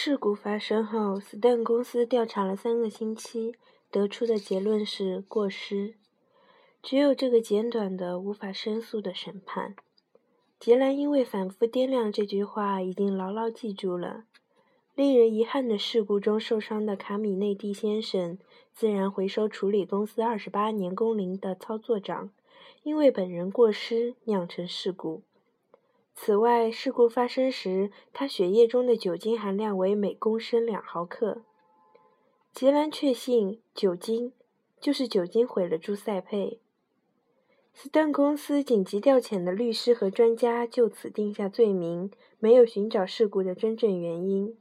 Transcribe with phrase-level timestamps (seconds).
[0.00, 3.56] 事故发生后，斯顿公司调查了三个星期，
[3.90, 5.94] 得出的结论是过失。
[6.80, 9.74] 只有这个简短的、无法申诉的审判。
[10.60, 14.22] 杰兰因为反复掂量这句话，已经牢牢记住了。
[14.94, 18.38] 令人遗憾的事故中受伤的卡米内蒂先生，
[18.72, 22.30] 自然回收处理公司二十八年工龄的操作长，
[22.84, 25.22] 因为本人过失酿成事故。
[26.20, 31.42] 此外，事故发生时，他血液中的酒精含量为每公升两毫克。
[32.52, 34.32] 杰兰确信，酒精
[34.80, 36.58] 就是酒精毁了朱塞佩。
[37.72, 44.58] 斯顿公司紧急调遣的律师和专家就此定下罪名，没有寻找事故的真正原因。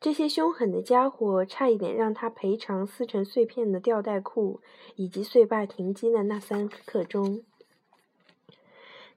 [0.00, 4.60] 这些凶狠的家伙差一点让他赔偿撕成碎片的吊带裤
[4.94, 7.42] 以及碎坝停机的那三刻钟。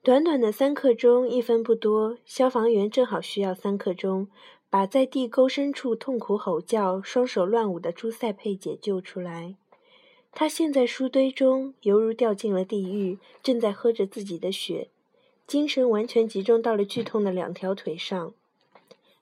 [0.04, 2.18] 短短的三刻钟，一分不多。
[2.26, 4.27] 消防员正好需要三刻钟，
[4.68, 9.54] 把在地沟深处痛苦吼叫、双手乱舞的朱塞佩解救出来。
[10.32, 14.88] 他陷在书堆中，犹如掉进了地狱，正在喝着自己的血，
[15.46, 18.34] 精神完全集中到了剧痛的两条腿上。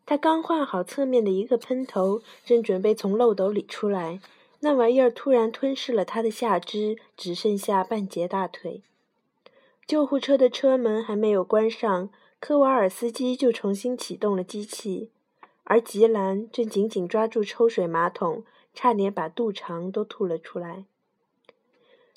[0.05, 4.21] 他刚换好侧面的一个喷头，正准备从漏斗里出来，
[4.61, 8.81] 那玩意儿突然吞噬了他的下肢，只剩下半截大腿。
[9.89, 15.09] 救护车的车门还没有关上，科瓦尔斯基就重新启动了机器，
[15.63, 18.43] 而吉兰正紧紧抓住抽水马桶，
[18.75, 20.85] 差点把肚肠都吐了出来。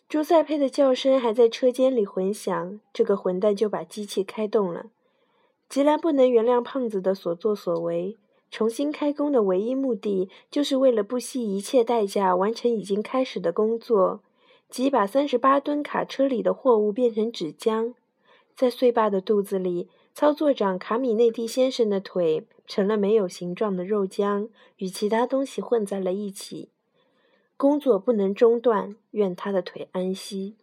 [0.07, 4.91] 朱塞佩的叫声还在车间里混响，这个混蛋就把机器开动了。
[5.71, 8.19] 吉兰不能原谅胖子的所作所为。
[8.51, 14.21] 重新开工的唯一目的，就是为了不惜一切代价完成已经开始的工作，
[14.73, 17.93] 即把三十八吨卡车里的货物变成纸浆。
[18.57, 24.49] 在碎坝的肚子里，操作长卡米内蒂先生的腿成了没有形状的肉浆，
[24.79, 26.71] 与其他东西混在了一起。
[27.59, 30.55] 工作不能中断，愿他的腿安息。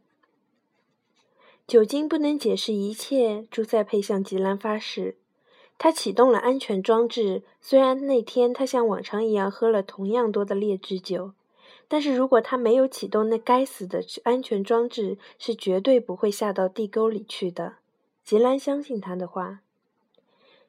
[1.67, 3.45] 酒精不能解释一切。
[3.51, 5.17] 朱塞佩向吉兰发誓，
[5.77, 7.43] 他启动了安全装置。
[7.61, 11.33] 虽然那天他像往常一样喝了同样多的劣质酒，
[11.89, 17.77] 但是如果他没有启动那该死的安全装置，是绝对不会下到地沟里去的。
[18.23, 19.59] 吉兰相信他的话。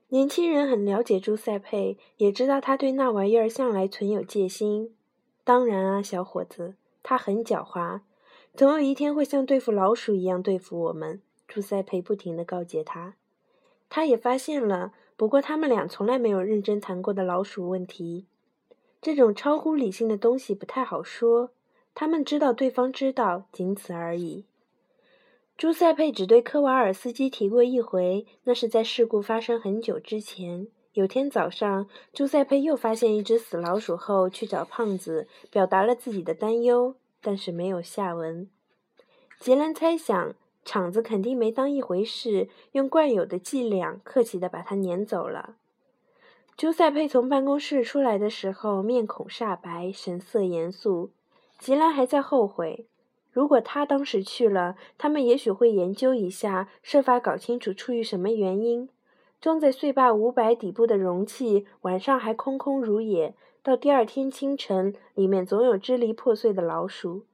[0.09, 4.93] 年轻人很了解朱塞佩，也知道他对那玩意儿向来存有戒心。
[5.45, 8.01] 当然啊，小伙子，他很狡猾。
[8.55, 13.15] 总有一天会像对付老鼠一样对付我们，朱塞佩不停地告诫他。
[13.89, 18.27] 他也发现了，不过他们俩从来没有认真谈过的老鼠问题。
[19.03, 21.51] 这种超乎理性的东西不太好说。
[21.95, 24.45] 他们知道对方知道，仅此而已。
[25.57, 30.69] 朱塞佩只对科瓦尔斯基提过一回，那是在事故发生很久之前。
[30.95, 36.95] 有天早上，朱塞佩又发现一只死老鼠后，去找胖子，表达了自己的担忧。
[37.21, 38.49] 但是没有下文。
[39.39, 40.35] 杰兰猜想，
[40.65, 45.57] 厂子肯定没当一回事，用惯有的伎俩，客气地把他撵走了。
[46.61, 51.11] 朱塞佩从办公室出来的时候，面孔煞白，神色严肃。
[51.59, 52.87] 吉兰还在后悔，
[53.33, 58.91] 如果他当时去了，他们也许会研究一下，设法搞清楚出于什么原因。
[59.41, 63.35] 装在碎坝五百底部的容器，晚上还空空如也。
[63.63, 67.25] 到第二天清晨，里面总有支离破碎的老鼠。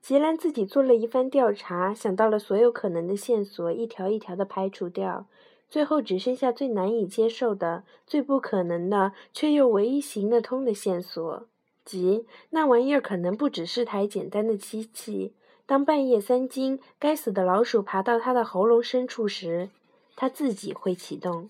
[0.00, 5.26] 吉兰自己做了一番调查，想到了所有可能的线索，一条一条的排除掉，
[5.70, 11.46] 最后只剩下最难以接受的、最不可能的，却又唯一行得通的线索，
[11.84, 15.32] 即那玩意儿可能不只是台简单的机器。
[15.64, 19.70] 当半夜三更，该死的老鼠爬到他的喉咙深处时，
[20.16, 21.48] 他自己会启动。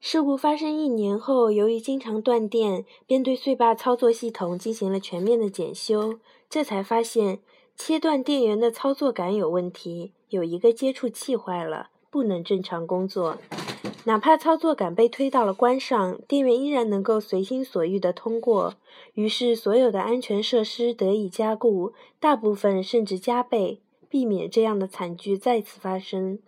[0.00, 6.20] 事故发生一年后，由于经常断电，便对碎坝操作系统进行了全面的检修。
[6.48, 7.40] 这才发现
[7.74, 13.38] 切断电源的操作杆有问题，有一个接触器坏了，不能正常工作。
[14.06, 18.74] 哪怕操作杆被推到了关上，电源依然能够随心所欲地通过。
[19.14, 26.40] 于是，所有的安全设施得以加固，大部分甚至加倍，避免这样的惨剧再次发生。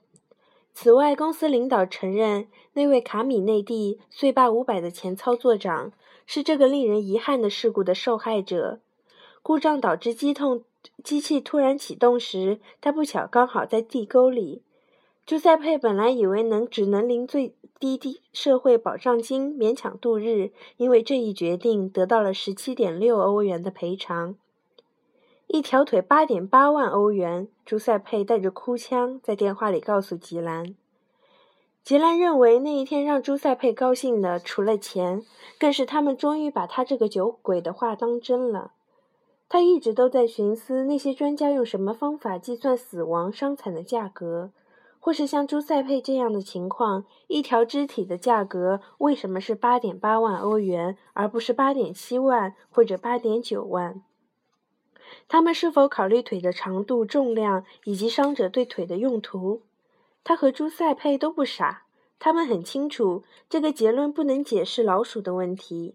[0.75, 5.93] 此外，公司领导承认，那位卡米内蒂碎坝五百的前操作长
[6.27, 8.81] 是这个令人遗憾的事故的受害者。
[9.43, 10.65] 故障导致机痛，
[11.03, 14.63] 机器突然启动时，他不巧刚好在地沟里。
[15.25, 24.37] 朱塞佩本来以为能只能领最低低社会保障金勉强度日，因为这一决定得到了十七点六欧元的赔偿。
[25.49, 30.77] 一条腿八点八万欧元，朱塞佩带着哭腔在电话里告诉吉兰。
[31.83, 35.23] 吉兰认为那一天让朱塞佩高兴的，除了钱，
[35.59, 38.73] 更是他们终于把他这个酒鬼的话当真了。
[39.49, 44.51] 他一直都在寻思那些专家用什么方法计算死亡伤残的价格，
[44.99, 54.03] 或是像朱塞佩这样的情况，一条肢体的价格为什么是八点八万欧元，而不是八点七万或者八点九万？
[55.29, 59.63] 他们是否考虑腿的长度、重量以及伤者对腿的用途？
[60.25, 61.85] 他和朱塞佩都不傻，
[62.19, 65.95] 他们很清楚这个结论不能解释老鼠的问题。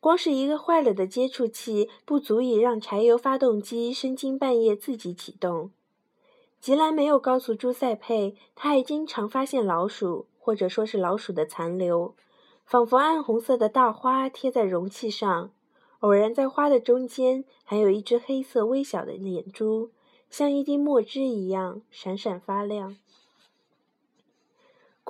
[0.00, 5.70] 光是一个坏了的接触器，不足以让柴油发动机深更半夜自己启动。
[6.58, 12.14] 吉兰没有告诉朱塞佩，他还经常发现老鼠，或者说是老鼠的残留，
[12.64, 15.50] 仿佛暗红色的大花贴在容器上。
[16.00, 19.90] 偶然在花的中间，还有一只黑色微小的眼珠，
[20.30, 22.96] 像一滴墨汁一样闪闪发亮。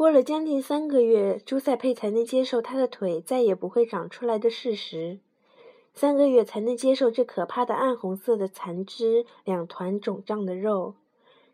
[0.00, 5.18] 过了将近三个月，朱塞佩才能接受他的腿再也不会长出来的事实。
[5.92, 10.94] 三个月才能接受这可怕的暗红色的残肢，两团肿胀的肉，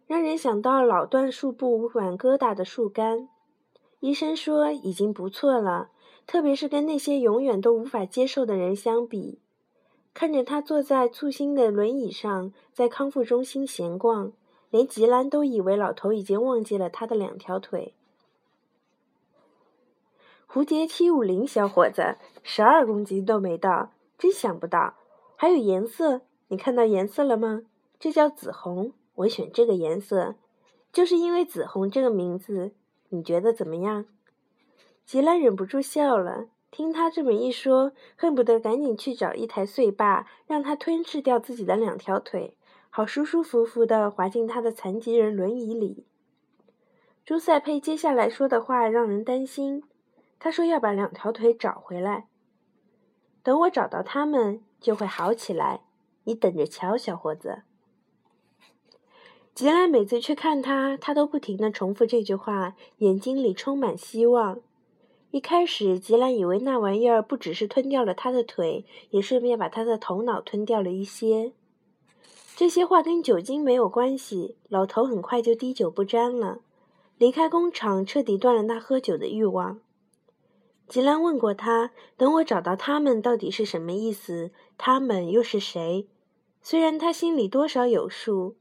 [0.07, 3.29] 让人想到老断树部软疙瘩的树干。
[3.99, 5.91] 医生说已经不错了，
[6.25, 9.41] 特别是跟那些永远都无法接受的人相比。
[10.15, 14.33] 看着他坐在簇新的轮椅上，在康复中心闲逛，
[14.71, 17.95] 连吉兰都以为老头已经忘记了他的两条腿。
[20.49, 24.95] 蝴蝶七五零，小伙子，十二公斤都没到，真想不到。
[25.37, 27.63] 还有颜色，你看到颜色了吗？
[27.99, 30.37] 这叫紫红，我选这个颜色，
[30.93, 32.73] 就是因为紫红这个名字。
[33.11, 34.07] 你觉得怎么样？
[35.05, 42.57] 吉兰忍不住笑了，听他这么一说，恨不得赶紧去找一台碎霸，让他吞噬掉自己的两条腿，
[42.89, 46.07] 好舒舒服服地滑进他的残疾人轮椅里。
[47.25, 49.83] 朱塞佩接下来说的话让人担心。
[50.39, 52.29] 他说要把两条腿找回来，
[53.43, 55.83] 等我找到他们就会好起来。
[56.25, 57.63] 你等着瞧，小伙子。
[59.55, 64.61] 吉兰每次去看他，他都不停地重复这句话，眼睛里充满希望。
[65.31, 71.53] 一开始，吉兰以为那玩意儿不只是吞掉了他的腿，也顺便把他的头脑吞掉了一些。
[72.55, 76.61] 这些话跟酒精没有关系，老头很快就滴酒不沾了，
[77.17, 79.81] 离开工厂，彻底断了那喝酒的欲望。
[80.89, 84.53] 吉兰问过他：“等我找到他们，到底是什么意思？
[84.79, 86.07] 他们又是谁？”
[86.63, 88.57] 虽然他心里多少有数，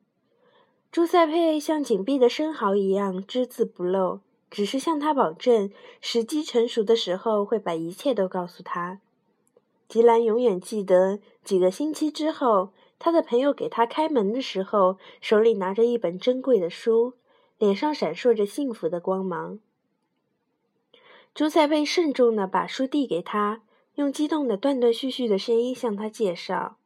[0.91, 8.99] 朱塞佩像紧闭的生蚝一样只字不漏，只是向他保证，时机成熟的时候会把一切都告诉他。
[9.87, 17.13] 吉兰永远记得，几个星期之后，他的朋友给他开门的时候，手里拿着一本珍贵的书，
[17.57, 19.59] 脸上闪烁着幸福的光芒。
[21.35, 23.61] 朱塞佩慎重地把书递给他，
[23.95, 26.77] 用激动的断断续续的声音向他介绍：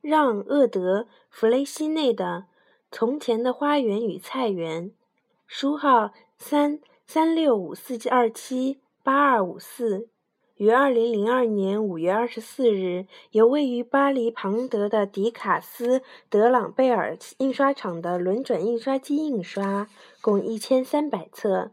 [0.00, 2.46] 让·厄德·弗雷西内的
[2.90, 4.90] 《从前的花园与菜园》，
[5.46, 10.08] 书号三三六五四二七八二五四，
[10.56, 19.86] 于二零零二年五月二十四日由位于巴黎庞德的迪卡斯·德朗贝尔印刷厂的轮转印刷机印刷，
[20.20, 21.70] 共一千三百册。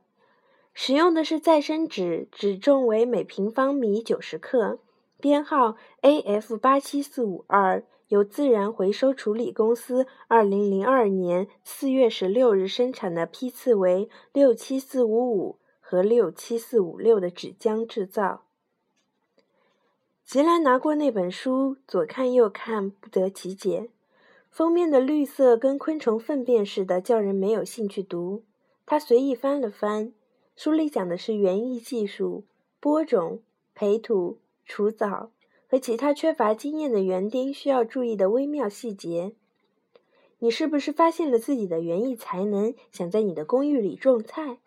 [0.74, 4.80] 使用的是再生纸，纸重为每平方米九十克，
[5.20, 18.44] 编号 AF 八七四五二，由自然回收处理公司二零零二年四月十六日生产的批次为六七四五五和六七四五六的纸浆制造。
[20.26, 23.90] 吉兰拿过那本书，左看右看，不得其解。
[24.50, 28.44] 封面的绿色跟昆虫粪便似的，叫人没有兴趣读。
[28.86, 30.14] 他随意翻了翻。
[30.64, 32.44] 书里讲的是园艺技术、
[32.80, 33.42] 播种、
[33.74, 35.32] 培土、除藻
[35.68, 39.32] 和其他缺乏经验的园丁需要注意的微妙细节。
[40.38, 44.60] 你是不是发现了自己的园艺才能，想在你的公寓里种菜？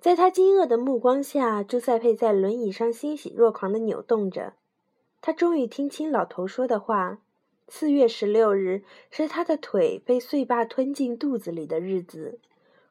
[0.00, 4.54] 在他惊愕的目光下，朱塞佩在轮椅上欣喜若狂地扭动着。
[5.20, 7.20] 他终于听清老头说的话：
[7.68, 12.40] 四月十六日是他的腿被碎霸吞进肚子里的日子。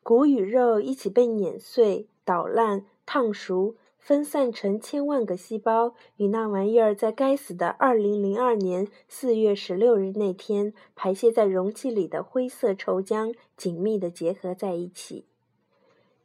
[0.08, 15.26] 骨与肉一起被碾碎、捣烂、烫熟，分散成千万个细胞，与那玩意儿在该死的二零零二年四月十六日那天排泄在容器里的灰色稠浆紧密地结合在一起。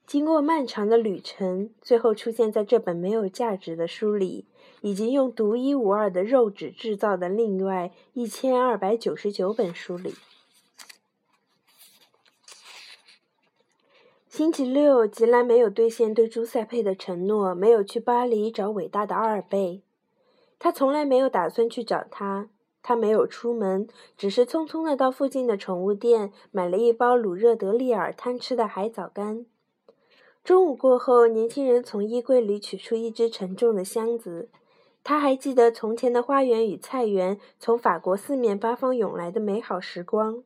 [0.07, 4.47] 经过漫长的旅程，最后出现在这本没有价值的书里，
[4.83, 10.15] 以及用独一无二的肉纸制造的另外一千二百九十九本书里。
[14.33, 19.83] 星期六，吉兰没有兑现对朱塞佩的承诺，没有去巴黎找伟大的阿尔贝。
[20.59, 22.49] 他从来没有打算去找他。
[22.83, 23.87] 他没有出门，
[24.17, 29.45] 只是匆匆地到附近的宠物店买了一包鲁热德利尔贪吃的海藻干。
[30.43, 34.49] 中午过后，年轻人从衣柜里取出一只沉重的箱子。
[35.05, 40.43] 他还记得从前的花园与菜园，从法国四面八方涌来的美好时光。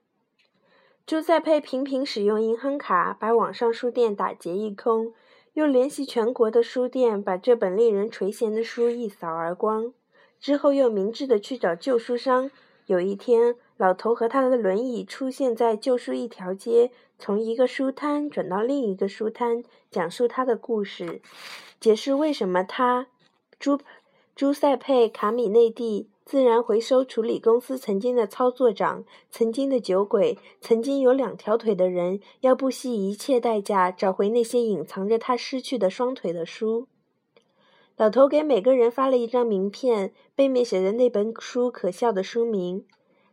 [1.07, 5.15] 朱塞佩频频使用银行卡，把网上书店打劫一空，
[5.53, 9.95] 又联系全国的书店，把这本令人垂涎的书一扫而光。
[10.41, 12.51] 之后又明智地去找旧书商。
[12.87, 21.23] 有一天，老头和他的轮椅出现在旧书一条街，从一个书摊转到另一个书摊，讲述他的故事，
[21.79, 23.07] 解释为什么他
[23.61, 23.79] 朱
[24.35, 26.09] 朱塞佩卡米内蒂。
[26.26, 36.88] 自然回收处理公司曾经的操作长，曾经的酒鬼，曾经有两条腿的人，要不惜一切代价找回那些隐藏着他失去的双腿的书。
[37.97, 42.85] 老头给每个人发了一张名片，背面写着那本书可笑的书名。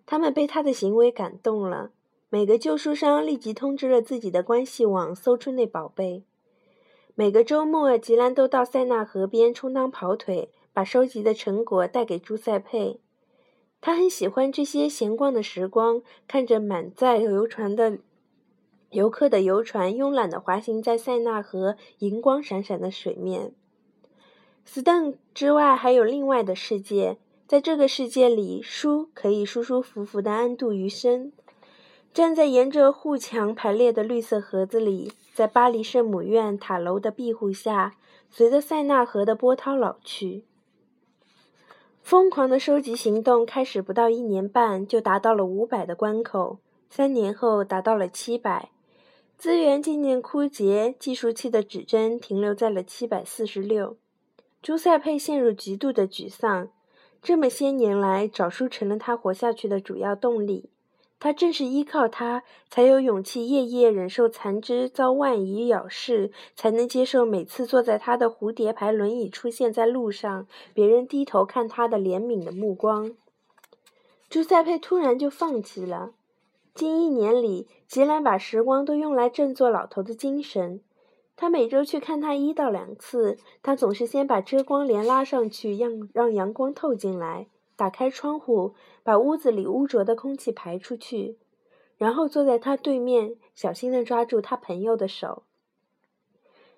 [0.05, 1.89] 他们被他的行为感动了。
[2.29, 6.23] 每个旧书商立即通知了自己的关系网，搜出那宝贝。
[7.15, 10.51] 每个周末，吉兰都到塞纳河边充当跑腿。
[10.74, 13.00] 把收集的成果带给朱塞佩，
[13.80, 18.00] 他很喜欢这些闲逛的时光，看着满载游船的
[18.89, 23.53] 游客的游船慵懒地滑行在塞纳河银光闪闪的水面。
[24.65, 31.32] 斯邓之外，还有另外的世界，在这个世界里，书可以舒舒服服地安度余生。
[32.13, 37.96] 站在沿着护墙排列的绿色盒子里，在巴黎圣母院塔楼的庇护下，
[38.30, 40.46] 随着塞纳河的波涛老去。
[42.03, 46.60] 疯狂的收集行动开始不到一年半，就达到了五百的关口。
[46.89, 48.72] 三年后达到了七百，
[49.38, 53.95] 资源渐渐枯竭，计数器的指针停留在了七百四十六。
[54.62, 56.69] 朱塞佩陷入极度的沮丧。
[57.22, 60.69] 这么些年来，找书成了他活下去的主要动力。
[61.24, 73.13] 他正是依靠他，才有勇气夜夜忍受残肢遭万蚁咬噬，才能接受每次坐在他的蝴蝶牌轮椅出现在路上，别人低头看他的怜悯的目光。
[74.30, 76.12] 朱塞佩突然就放弃了。
[76.75, 80.82] 近一年里，吉兰把时光都用来振作老头的精神。
[81.38, 87.48] 他每周去看他一到两次，他总是先把遮光帘拉上去，让让阳光透进来。
[87.75, 91.38] 打开窗户，把屋子里污浊的空气排出去，
[91.98, 95.44] 然后坐在他对面，小心地抓住他朋友的手。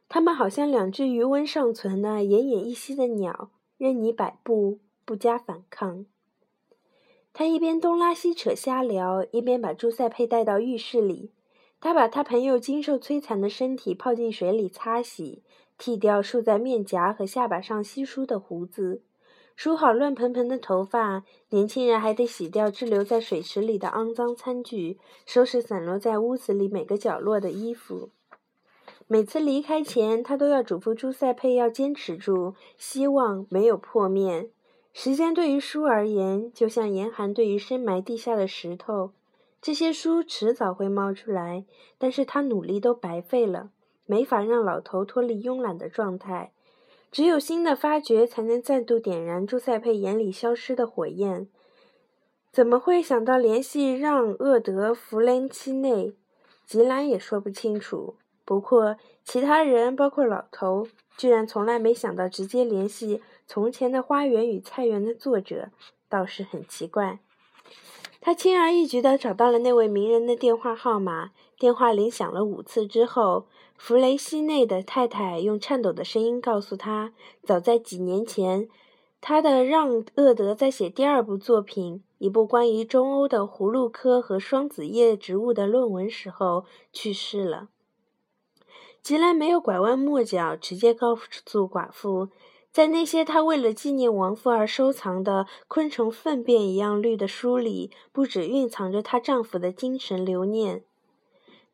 [0.08, 6.06] 他们好像两只余温尚存的奄奄一息的鸟，任你摆布，不加反抗。
[7.34, 11.32] 他一边东拉西扯瞎聊，一边把朱塞佩带到浴室里。
[11.82, 15.44] 他把他朋友经受摧残的身体泡进水里擦洗，
[15.78, 19.02] 剃掉竖在面颊和下巴上稀疏的胡子。
[19.56, 28.10] 梳好乱蓬蓬的头发，年轻人还得洗掉滞留在水池里的肮脏餐具，收拾散落在屋子里每个角落的衣服。
[29.08, 34.50] 每次离开前，他都要嘱咐朱塞佩要坚持住，希望没有破灭。
[34.92, 39.12] 时间对于书而言，就像严寒对于深埋地下的石头，
[39.62, 41.66] 这些书迟早会冒出来，
[41.98, 43.70] 但是他努力都白费了，
[44.06, 46.52] 没法让老头脱离慵懒的状态。
[47.16, 51.48] 只有新的发掘，才能再度点燃朱塞佩眼里消失的火焰。
[52.52, 56.14] 怎么会想到联系让·厄德·弗兰基内？
[56.66, 58.18] 吉兰也说不清楚。
[58.44, 65.70] 不过，其他人，包括老头，居然从来没想到直接联系《从前的花园与菜园》的作者，
[66.10, 67.20] 倒是很奇怪。
[68.20, 71.32] 他轻而易举地找到了那位名人的电话号码。
[71.58, 73.46] 电话铃响了五次之后。
[73.78, 77.14] 弗雷西内的太太用颤抖的声音告诉他
[77.44, 78.68] ：“早在几年前，
[79.22, 87.70] 他的让·厄德在写第二部作品，一部关于中欧的葫芦科和双子叶植物的论文时候去世了。”
[89.04, 92.30] 吉兰没有拐弯抹角，直接告诉寡妇
[92.74, 100.84] ：“在那些他为了纪念亡夫而收藏的昆虫粪便一样绿的书里，不止蕴藏着她丈夫的精神留念。”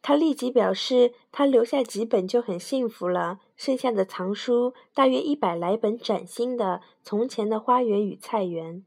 [0.02, 8.78] 他立即表示，他留下几本就很幸福了，剩下的藏书大约一百来本崭新的《从前的花园与菜园》。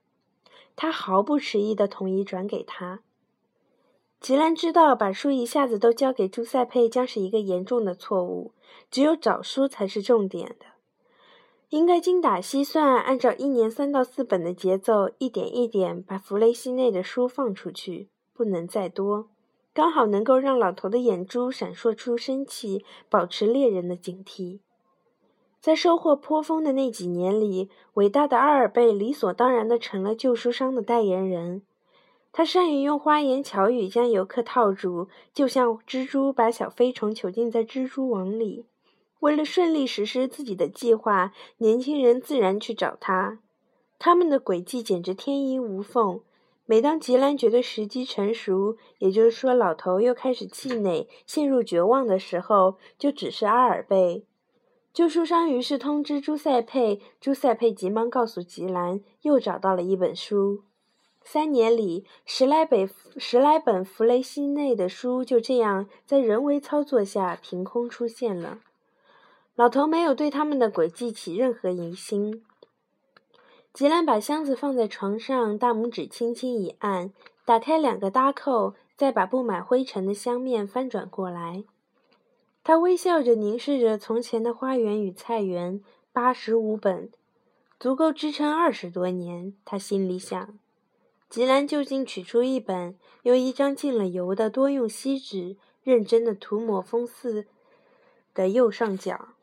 [0.75, 3.01] 他毫不迟疑地同意转给他。
[4.21, 8.53] 吉兰知道，把书一下子都交给朱塞佩将是一个严重的错误，
[8.91, 10.67] 只有找书才是重点的。
[11.69, 19.29] 应该精打细算，按照一年三到四本的节奏，一点一点把弗雷西内的书放出去，不能再多。
[19.75, 24.61] 刚好能够让老头的眼珠闪烁出生气，保持猎人的警惕。
[25.61, 31.63] 在收获颇丰的那几年里，伟大的阿尔贝理所当然地成了旧书商的代言人。
[32.31, 38.67] 他善于用花言巧语将游客套住，就像蜘蛛把小飞虫囚禁在蜘蛛网里。
[39.19, 43.41] 为了顺利实施自己的计划，年轻人自然去找他。
[43.99, 46.21] 他们的诡计简直天衣无缝。
[46.67, 54.25] 每当吉兰觉得时机成熟，也就是说老头又开始气馁、陷入绝望的时候，就指示阿尔贝。
[54.93, 60.63] 旧书商于是通知朱塞佩，朱塞佩急忙告诉吉兰，又找到了一本书。
[61.23, 68.61] 三年里，十来本十来本弗雷西内的书就这样在人为操作下凭空出现了。
[69.55, 72.43] 老头没有对他们的诡计起任何疑心。
[73.75, 77.13] 吉兰把箱子放在床上，大拇指轻轻一按，
[77.45, 81.65] 打开两个搭扣，再把布满灰尘的箱面翻转过来。
[82.63, 87.11] 他微笑着凝视着从前的花园与菜园，八十五本，
[87.81, 89.55] 足够支撑二十多年。
[89.65, 90.57] 他心里想。
[91.29, 97.47] 吉兰就近取出一本，用一张浸了油的多用锡纸认真的涂抹封四
[98.33, 99.34] 的右上角。